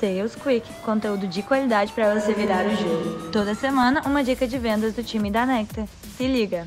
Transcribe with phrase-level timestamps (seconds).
[0.00, 3.30] Sales Quick, conteúdo de qualidade para você virar o jogo.
[3.30, 5.86] Toda semana, uma dica de vendas do time da Nectar.
[6.16, 6.66] Se liga!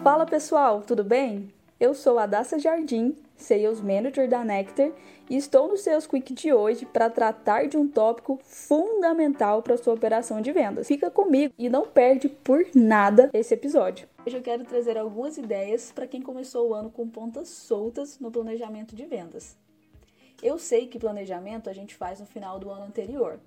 [0.00, 1.52] Fala pessoal, tudo bem?
[1.80, 4.92] Eu sou a Daça Jardim, Sales Manager da Nectar,
[5.28, 9.94] e estou no Sales Quick de hoje para tratar de um tópico fundamental para sua
[9.94, 10.86] operação de vendas.
[10.86, 14.06] Fica comigo e não perde por nada esse episódio.
[14.24, 18.30] Hoje eu quero trazer algumas ideias para quem começou o ano com pontas soltas no
[18.30, 19.63] planejamento de vendas.
[20.42, 23.40] Eu sei que planejamento a gente faz no final do ano anterior,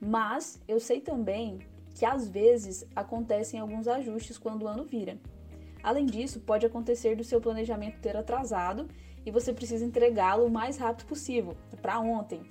[0.00, 1.60] mas eu sei também
[1.94, 5.18] que às vezes acontecem alguns ajustes quando o ano vira.
[5.82, 8.88] Além disso, pode acontecer do seu planejamento ter atrasado
[9.24, 12.42] e você precisa entregá-lo o mais rápido possível, para ontem.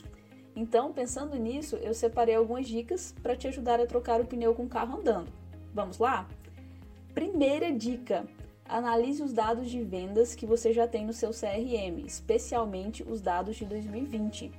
[0.56, 4.64] Então, pensando nisso, eu separei algumas dicas para te ajudar a trocar o pneu com
[4.64, 5.32] o carro andando.
[5.74, 6.28] Vamos lá?
[7.14, 8.26] Primeira dica:
[8.68, 13.58] Analise os dados de vendas que você já tem no seu CRM, especialmente os dados
[13.58, 14.52] de 2020.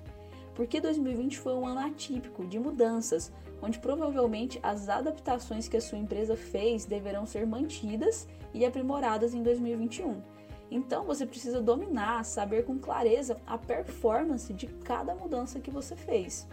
[0.55, 5.99] Porque 2020 foi um ano atípico de mudanças, onde provavelmente as adaptações que a sua
[5.99, 10.23] empresa fez deverão ser mantidas e aprimoradas em 2021.
[10.71, 16.46] Então você precisa dominar, saber com clareza a performance de cada mudança que você fez.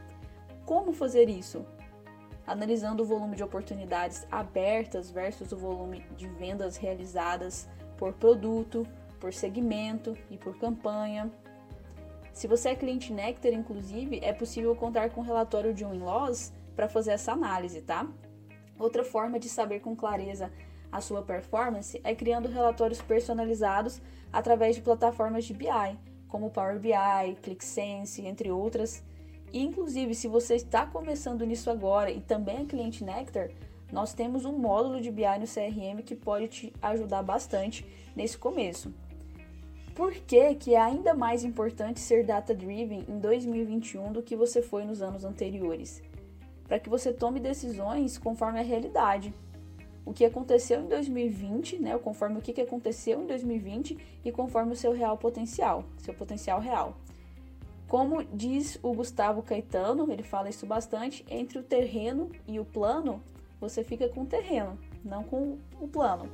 [0.65, 1.63] Como fazer isso?
[2.45, 8.87] Analisando o volume de oportunidades abertas versus o volume de vendas realizadas por produto,
[9.19, 11.31] por segmento e por campanha.
[12.33, 16.89] Se você é cliente Nectar, inclusive, é possível contar com o relatório de win-loss para
[16.89, 18.07] fazer essa análise, tá?
[18.77, 20.51] Outra forma de saber com clareza
[20.91, 27.35] a sua performance é criando relatórios personalizados através de plataformas de BI, como Power BI,
[27.41, 29.03] ClickSense, entre outras,
[29.59, 33.49] inclusive, se você está começando nisso agora e também é cliente Nectar,
[33.91, 38.91] nós temos um módulo de BI no CRM que pode te ajudar bastante nesse começo.
[39.93, 44.83] Por que, que é ainda mais importante ser data-driven em 2021 do que você foi
[44.83, 46.01] nos anos anteriores?
[46.67, 49.31] Para que você tome decisões conforme a realidade.
[50.03, 54.75] O que aconteceu em 2020, né, conforme o que aconteceu em 2020 e conforme o
[54.75, 56.97] seu real potencial, seu potencial real.
[57.93, 63.21] Como diz o Gustavo Caetano, ele fala isso bastante, entre o terreno e o plano,
[63.61, 66.27] você fica com o terreno, não com o plano.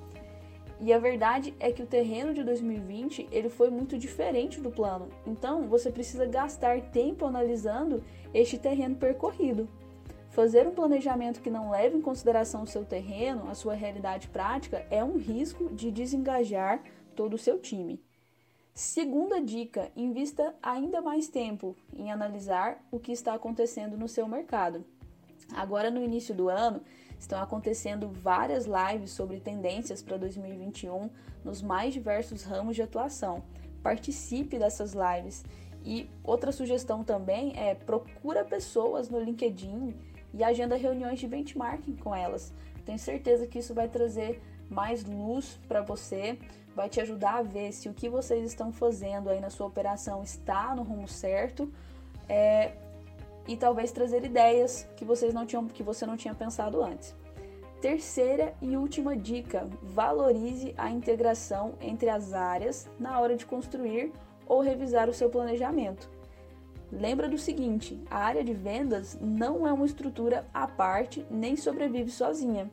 [0.80, 5.10] E a verdade é que o terreno de 2020 ele foi muito diferente do plano.
[5.28, 8.02] Então você precisa gastar tempo analisando
[8.34, 9.68] este terreno percorrido.
[10.30, 14.88] Fazer um planejamento que não leve em consideração o seu terreno, a sua realidade prática,
[14.90, 16.82] é um risco de desengajar
[17.18, 18.02] todo o seu time.
[18.80, 24.86] Segunda dica: invista ainda mais tempo em analisar o que está acontecendo no seu mercado.
[25.54, 26.82] Agora, no início do ano,
[27.20, 31.10] estão acontecendo várias lives sobre tendências para 2021
[31.44, 33.44] nos mais diversos ramos de atuação.
[33.84, 35.44] Participe dessas lives.
[35.84, 39.94] E outra sugestão também é procura pessoas no LinkedIn
[40.34, 42.54] e agenda reuniões de benchmarking com elas.
[42.86, 46.38] Tenho certeza que isso vai trazer mais luz para você,
[46.76, 50.24] vai te ajudar a ver se o que vocês estão fazendo aí na sua operação
[50.24, 51.72] está no rumo certo
[52.28, 52.74] é,
[53.48, 57.16] e talvez trazer ideias que vocês não tinham, que você não tinha pensado antes.
[57.82, 64.12] Terceira e última dica: valorize a integração entre as áreas na hora de construir
[64.46, 66.10] ou revisar o seu planejamento.
[66.92, 72.12] Lembra do seguinte: a área de vendas não é uma estrutura à parte nem sobrevive
[72.12, 72.70] sozinha.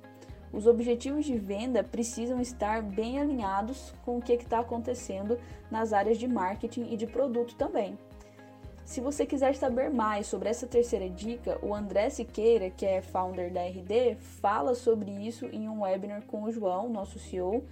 [0.57, 5.39] Os objetivos de venda precisam estar bem alinhados com o que está acontecendo
[5.71, 7.99] nas áreas de marketing e de produto também.
[8.83, 13.53] Se você quiser saber mais sobre essa terceira dica, o André Siqueira, que é founder
[13.53, 17.63] da RD, fala sobre isso em um webinar com o João, nosso CEO.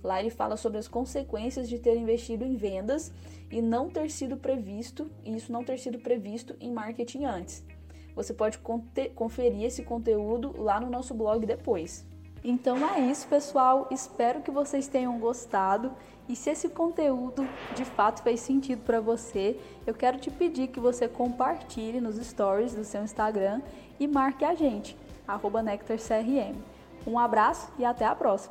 [0.00, 3.12] Lá ele fala sobre as consequências de ter investido em vendas
[3.50, 7.64] e não ter sido previsto, e isso não ter sido previsto em marketing antes.
[8.14, 8.60] Você pode
[9.16, 12.06] conferir esse conteúdo lá no nosso blog depois.
[12.44, 13.88] Então é isso, pessoal.
[13.90, 15.92] Espero que vocês tenham gostado.
[16.28, 20.78] E se esse conteúdo de fato fez sentido para você, eu quero te pedir que
[20.78, 23.62] você compartilhe nos stories do seu Instagram
[23.98, 24.96] e marque a gente,
[25.26, 26.56] @nectarcrm.
[27.06, 28.46] Um abraço e até a próxima!